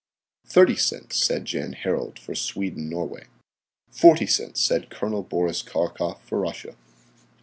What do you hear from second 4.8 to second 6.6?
Col. Boris Karkof, for